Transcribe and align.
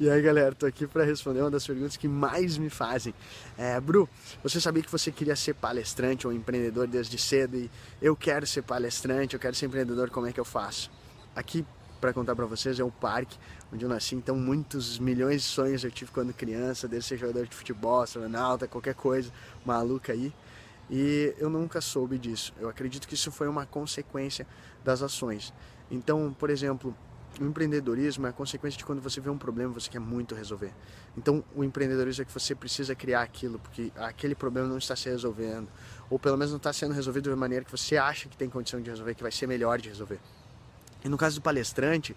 E 0.00 0.10
aí, 0.10 0.20
galera, 0.20 0.52
tô 0.52 0.66
aqui 0.66 0.88
para 0.88 1.04
responder 1.04 1.40
uma 1.40 1.52
das 1.52 1.64
perguntas 1.64 1.96
que 1.96 2.08
mais 2.08 2.58
me 2.58 2.68
fazem. 2.68 3.14
É, 3.56 3.80
Bru, 3.80 4.08
você 4.42 4.60
sabia 4.60 4.82
que 4.82 4.90
você 4.90 5.12
queria 5.12 5.36
ser 5.36 5.54
palestrante 5.54 6.26
ou 6.26 6.32
empreendedor 6.32 6.88
desde 6.88 7.16
cedo 7.16 7.56
e 7.56 7.70
eu 8.02 8.16
quero 8.16 8.44
ser 8.44 8.62
palestrante, 8.62 9.34
eu 9.34 9.40
quero 9.40 9.54
ser 9.54 9.66
empreendedor, 9.66 10.10
como 10.10 10.26
é 10.26 10.32
que 10.32 10.40
eu 10.40 10.44
faço? 10.44 10.90
Aqui 11.36 11.64
para 12.00 12.12
contar 12.12 12.34
para 12.34 12.44
vocês 12.44 12.80
é 12.80 12.82
o 12.82 12.90
parque 12.90 13.38
onde 13.72 13.84
eu 13.84 13.88
nasci, 13.88 14.16
então 14.16 14.34
muitos 14.34 14.98
milhões 14.98 15.42
de 15.42 15.48
sonhos 15.48 15.84
eu 15.84 15.92
tive 15.92 16.10
quando 16.10 16.34
criança, 16.34 16.88
desde 16.88 17.10
ser 17.10 17.16
jogador 17.16 17.46
de 17.46 17.54
futebol, 17.54 18.02
astronauta, 18.02 18.66
qualquer 18.66 18.96
coisa 18.96 19.30
maluca 19.64 20.12
aí. 20.12 20.34
E 20.90 21.32
eu 21.38 21.48
nunca 21.48 21.80
soube 21.80 22.18
disso. 22.18 22.52
Eu 22.58 22.68
acredito 22.68 23.06
que 23.06 23.14
isso 23.14 23.30
foi 23.30 23.46
uma 23.46 23.64
consequência 23.64 24.44
das 24.84 25.02
ações. 25.02 25.54
Então, 25.88 26.34
por 26.36 26.50
exemplo, 26.50 26.94
o 27.40 27.44
empreendedorismo 27.44 28.26
é 28.26 28.30
a 28.30 28.32
consequência 28.32 28.78
de 28.78 28.84
quando 28.84 29.00
você 29.00 29.20
vê 29.20 29.30
um 29.30 29.38
problema 29.38 29.72
você 29.72 29.90
quer 29.90 29.98
muito 29.98 30.34
resolver. 30.34 30.72
Então, 31.16 31.44
o 31.54 31.64
empreendedorismo 31.64 32.22
é 32.22 32.24
que 32.24 32.32
você 32.32 32.54
precisa 32.54 32.94
criar 32.94 33.22
aquilo, 33.22 33.58
porque 33.58 33.92
aquele 33.96 34.34
problema 34.34 34.68
não 34.68 34.78
está 34.78 34.94
se 34.94 35.08
resolvendo, 35.08 35.68
ou 36.10 36.18
pelo 36.18 36.36
menos 36.36 36.50
não 36.50 36.58
está 36.58 36.72
sendo 36.72 36.92
resolvido 36.92 37.30
de 37.30 37.36
maneira 37.36 37.64
que 37.64 37.70
você 37.70 37.96
acha 37.96 38.28
que 38.28 38.36
tem 38.36 38.48
condição 38.48 38.80
de 38.80 38.90
resolver, 38.90 39.14
que 39.14 39.22
vai 39.22 39.32
ser 39.32 39.46
melhor 39.46 39.80
de 39.80 39.88
resolver. 39.88 40.20
E 41.04 41.08
no 41.08 41.18
caso 41.18 41.36
do 41.36 41.42
palestrante, 41.42 42.16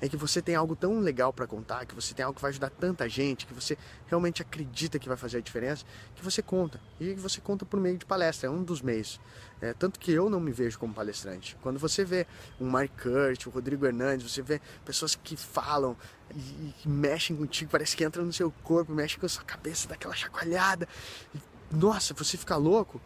é 0.00 0.08
que 0.08 0.16
você 0.16 0.42
tem 0.42 0.54
algo 0.54 0.76
tão 0.76 1.00
legal 1.00 1.32
para 1.32 1.46
contar, 1.46 1.86
que 1.86 1.94
você 1.94 2.12
tem 2.12 2.22
algo 2.22 2.36
que 2.36 2.42
vai 2.42 2.50
ajudar 2.50 2.68
tanta 2.68 3.08
gente, 3.08 3.46
que 3.46 3.54
você 3.54 3.78
realmente 4.06 4.42
acredita 4.42 4.98
que 4.98 5.08
vai 5.08 5.16
fazer 5.16 5.38
a 5.38 5.40
diferença, 5.40 5.86
que 6.14 6.22
você 6.22 6.42
conta. 6.42 6.78
E 7.00 7.14
você 7.14 7.40
conta 7.40 7.64
por 7.64 7.80
meio 7.80 7.96
de 7.96 8.04
palestra, 8.04 8.48
é 8.48 8.50
um 8.50 8.62
dos 8.62 8.82
meios. 8.82 9.18
É, 9.60 9.72
tanto 9.72 9.98
que 9.98 10.12
eu 10.12 10.28
não 10.28 10.38
me 10.38 10.52
vejo 10.52 10.78
como 10.78 10.92
palestrante. 10.92 11.56
Quando 11.62 11.78
você 11.78 12.04
vê 12.04 12.26
um 12.60 12.68
Mark 12.68 12.90
Kurt, 13.02 13.46
o 13.46 13.50
Rodrigo 13.50 13.86
Hernandes, 13.86 14.30
você 14.30 14.42
vê 14.42 14.60
pessoas 14.84 15.14
que 15.14 15.34
falam 15.34 15.96
e, 16.34 16.74
mexem 16.86 17.34
contigo, 17.34 17.70
parece 17.70 17.96
que 17.96 18.04
entram 18.04 18.24
no 18.24 18.32
seu 18.34 18.50
corpo, 18.62 18.92
mexem 18.92 19.18
com 19.18 19.24
a 19.24 19.28
sua 19.30 19.44
cabeça, 19.44 19.88
daquela 19.88 20.14
chacoalhada. 20.14 20.86
E, 21.34 21.38
nossa, 21.74 22.12
você 22.12 22.36
fica 22.36 22.54
louco. 22.56 23.00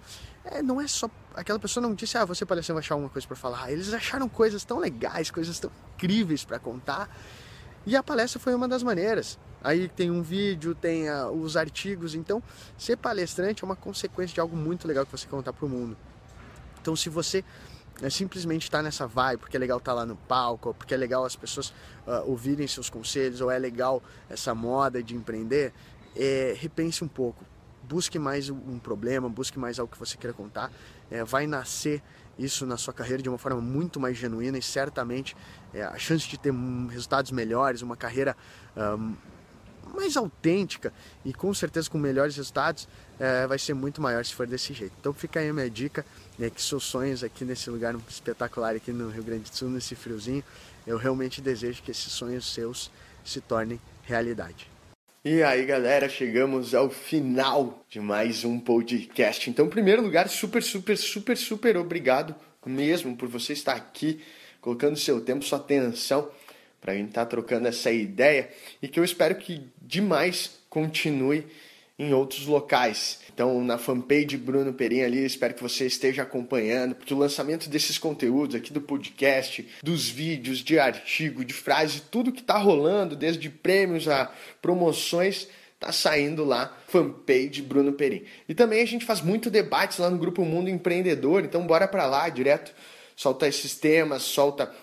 É, 0.45 0.63
não 0.63 0.81
é 0.81 0.87
só. 0.87 1.09
Aquela 1.35 1.59
pessoa 1.59 1.83
não 1.87 1.95
disse, 1.95 2.17
ah, 2.17 2.25
você 2.25 2.45
pareceu 2.45 2.77
achar 2.77 2.95
alguma 2.95 3.11
coisa 3.11 3.27
para 3.27 3.37
falar. 3.37 3.71
Eles 3.71 3.93
acharam 3.93 4.29
coisas 4.29 4.65
tão 4.65 4.79
legais, 4.79 5.31
coisas 5.31 5.59
tão 5.59 5.71
incríveis 5.95 6.45
para 6.45 6.59
contar. 6.59 7.15
E 7.87 7.97
a 7.97 8.03
palestra 8.03 8.41
foi 8.41 8.55
uma 8.55 8.69
das 8.69 8.83
maneiras. 8.83 9.39
Aí 9.63 9.89
tem 9.89 10.11
um 10.11 10.23
vídeo, 10.23 10.75
tem 10.75 11.09
a, 11.09 11.23
ah, 11.23 11.31
os 11.31 11.57
artigos. 11.57 12.15
Então, 12.15 12.43
ser 12.79 12.97
palestrante 12.97 13.63
é 13.63 13.67
uma 13.67 13.77
consequência 13.77 14.35
de 14.35 14.41
algo 14.41 14.57
muito 14.57 14.89
legal 14.89 15.05
que 15.05 15.13
você 15.13 15.27
contar 15.27 15.53
para 15.53 15.67
o 15.67 15.69
mundo. 15.69 15.97
Então, 16.81 16.97
se 16.97 17.11
você 17.11 17.45
é, 18.03 18.09
simplesmente 18.09 18.63
está 18.63 18.83
nessa 18.83 19.07
vibe, 19.07 19.41
porque 19.41 19.57
é 19.57 19.61
legal 19.61 19.79
estar 19.79 19.93
tá 19.93 19.99
lá 19.99 20.07
no 20.07 20.17
palco, 20.17 20.75
porque 20.75 20.95
é 20.95 20.97
legal 20.97 21.25
as 21.25 21.37
pessoas 21.37 21.69
uh, 22.07 22.27
ouvirem 22.27 22.67
seus 22.67 22.89
conselhos, 22.89 23.43
ou 23.43 23.51
é 23.51 23.59
legal 23.59 24.03
essa 24.29 24.55
moda 24.55 25.03
de 25.03 25.15
empreender, 25.15 25.73
é, 26.17 26.55
repense 26.59 27.05
um 27.05 27.09
pouco 27.09 27.45
busque 27.91 28.21
mais 28.21 28.49
um 28.49 28.79
problema, 28.79 29.29
busque 29.29 29.59
mais 29.59 29.81
algo 29.81 29.93
que 29.93 29.99
você 29.99 30.17
queira 30.17 30.33
contar. 30.33 30.71
É, 31.11 31.25
vai 31.25 31.45
nascer 31.49 32.01
isso 32.39 32.65
na 32.65 32.77
sua 32.77 32.95
carreira 32.95 33.21
de 33.21 33.29
uma 33.29 33.37
forma 33.37 33.61
muito 33.61 33.99
mais 33.99 34.17
genuína 34.17 34.57
e 34.59 34.63
certamente 34.63 35.37
é, 35.75 35.83
a 35.83 35.99
chance 35.99 36.29
de 36.29 36.39
ter 36.39 36.53
resultados 36.89 37.33
melhores, 37.33 37.83
uma 37.83 37.97
carreira 37.97 38.37
um, 38.77 39.17
mais 39.93 40.17
autêntica 40.17 40.93
e 41.25 41.35
com 41.35 41.53
certeza 41.53 41.91
com 41.91 41.99
melhores 41.99 42.37
resultados 42.37 42.89
é, 43.19 43.45
vai 43.49 43.59
ser 43.59 43.75
muito 43.75 44.01
maior 44.01 44.25
se 44.25 44.33
for 44.37 44.47
desse 44.47 44.73
jeito. 44.73 44.95
Então 45.01 45.13
fica 45.13 45.41
aí 45.41 45.49
a 45.49 45.53
minha 45.53 45.69
dica, 45.69 46.07
né, 46.39 46.49
que 46.49 46.63
seus 46.63 46.85
sonhos 46.85 47.25
aqui 47.25 47.45
nesse 47.45 47.69
lugar 47.71 47.97
espetacular 48.09 48.77
aqui 48.77 48.93
no 48.93 49.11
Rio 49.11 49.25
Grande 49.25 49.51
do 49.51 49.57
Sul, 49.57 49.69
nesse 49.69 49.97
friozinho, 49.97 50.45
eu 50.87 50.97
realmente 50.97 51.41
desejo 51.41 51.83
que 51.83 51.91
esses 51.91 52.13
sonhos 52.13 52.55
seus 52.55 52.89
se 53.25 53.41
tornem 53.41 53.81
realidade. 54.05 54.71
E 55.23 55.43
aí, 55.43 55.67
galera, 55.67 56.09
chegamos 56.09 56.75
ao 56.75 56.89
final 56.89 57.85
de 57.91 58.01
mais 58.01 58.43
um 58.43 58.59
podcast. 58.59 59.51
Então, 59.51 59.67
em 59.67 59.69
primeiro 59.69 60.01
lugar, 60.01 60.31
super, 60.31 60.63
super, 60.63 60.97
super, 60.97 61.37
super 61.37 61.77
obrigado 61.77 62.35
mesmo 62.65 63.15
por 63.15 63.29
você 63.29 63.53
estar 63.53 63.75
aqui, 63.75 64.23
colocando 64.63 64.97
seu 64.97 65.21
tempo, 65.21 65.45
sua 65.45 65.59
atenção 65.59 66.31
para 66.81 66.95
a 66.95 66.97
gente 66.97 67.09
estar 67.09 67.27
tá 67.27 67.31
trocando 67.31 67.69
essa 67.69 67.93
ideia 67.93 68.49
e 68.81 68.89
que 68.89 68.99
eu 68.99 69.05
espero 69.05 69.35
que 69.35 69.61
demais 69.83 70.59
continue 70.71 71.47
em 72.01 72.15
outros 72.15 72.47
locais. 72.47 73.21
Então, 73.33 73.63
na 73.63 73.77
fanpage 73.77 74.39
Bruno 74.39 74.73
Perim 74.73 75.03
ali, 75.03 75.23
espero 75.23 75.53
que 75.53 75.63
você 75.63 75.85
esteja 75.85 76.23
acompanhando, 76.23 76.95
porque 76.95 77.13
o 77.13 77.19
lançamento 77.19 77.69
desses 77.69 77.99
conteúdos 77.99 78.57
aqui 78.57 78.73
do 78.73 78.81
podcast, 78.81 79.69
dos 79.83 80.09
vídeos, 80.09 80.61
de 80.61 80.79
artigo, 80.79 81.45
de 81.45 81.53
frase, 81.53 82.01
tudo 82.11 82.33
que 82.33 82.41
está 82.41 82.57
rolando, 82.57 83.15
desde 83.15 83.51
prêmios 83.51 84.09
a 84.09 84.33
promoções, 84.63 85.47
tá 85.79 85.93
saindo 85.93 86.43
lá, 86.43 86.75
fanpage 86.89 87.61
Bruno 87.61 87.93
Perim. 87.93 88.25
E 88.49 88.55
também 88.55 88.81
a 88.83 88.87
gente 88.87 89.05
faz 89.05 89.21
muito 89.21 89.51
debates 89.51 89.99
lá 89.99 90.09
no 90.09 90.17
grupo 90.17 90.43
Mundo 90.43 90.71
Empreendedor, 90.71 91.45
então 91.45 91.67
bora 91.67 91.87
para 91.87 92.07
lá 92.07 92.31
direto, 92.31 92.73
solta 93.15 93.47
esses 93.47 93.75
temas, 93.75 94.23
solta 94.23 94.75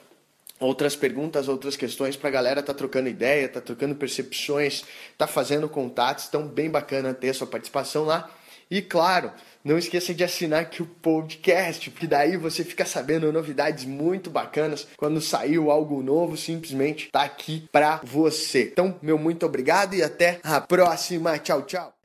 outras 0.59 0.95
perguntas, 0.95 1.47
outras 1.47 1.75
questões 1.75 2.15
para 2.15 2.29
a 2.29 2.31
galera 2.31 2.63
tá 2.63 2.73
trocando 2.73 3.09
ideia, 3.09 3.47
tá 3.47 3.61
trocando 3.61 3.95
percepções, 3.95 4.83
tá 5.17 5.27
fazendo 5.27 5.69
contatos, 5.69 6.25
então 6.27 6.47
bem 6.47 6.69
bacana 6.69 7.13
ter 7.13 7.29
a 7.29 7.33
sua 7.33 7.47
participação 7.47 8.03
lá. 8.03 8.29
E 8.69 8.81
claro, 8.81 9.31
não 9.63 9.77
esqueça 9.77 10.13
de 10.13 10.23
assinar 10.23 10.61
aqui 10.61 10.81
o 10.81 10.85
podcast, 10.85 11.89
porque 11.89 12.07
daí 12.07 12.37
você 12.37 12.63
fica 12.63 12.85
sabendo 12.85 13.31
novidades 13.31 13.85
muito 13.85 14.29
bacanas 14.29 14.87
quando 14.97 15.21
saiu 15.21 15.71
algo 15.71 16.01
novo, 16.03 16.37
simplesmente 16.37 17.09
tá 17.11 17.23
aqui 17.23 17.67
para 17.71 18.01
você. 18.03 18.63
Então, 18.63 18.97
meu 19.01 19.17
muito 19.17 19.45
obrigado 19.45 19.93
e 19.93 20.03
até 20.03 20.39
a 20.43 20.59
próxima. 20.61 21.37
Tchau, 21.39 21.63
tchau. 21.63 21.96